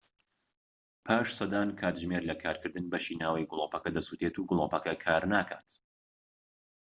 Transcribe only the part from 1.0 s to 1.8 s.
پاش سەدان